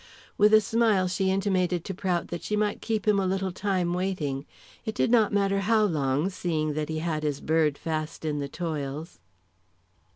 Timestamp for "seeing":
6.31-6.73